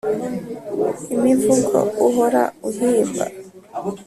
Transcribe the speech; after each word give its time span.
imivugo 1.15 1.77
uhora 2.05 2.41
uhimba 2.69 3.25